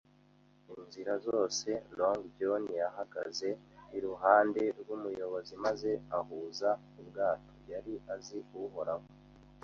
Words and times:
Inzira 0.81 1.13
zose, 1.27 1.67
Long 1.99 2.21
John 2.37 2.63
yahagaze 2.81 3.49
iruhande 3.97 4.61
rw'umuyobozi 4.79 5.53
maze 5.65 5.91
ahuza 6.17 6.69
ubwato. 7.01 7.53
Yari 7.71 7.93
azi 8.15 8.39
Uhoraho 8.63 9.07